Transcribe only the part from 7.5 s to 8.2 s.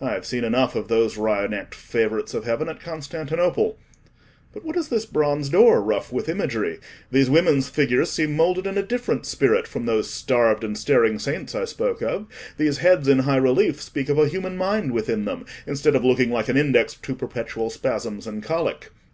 figures